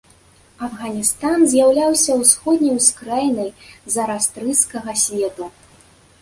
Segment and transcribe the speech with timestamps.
[0.67, 3.49] Афганістан з'яўляўся ўсходняй ускраінай
[3.97, 5.51] зараастрысцкага свету.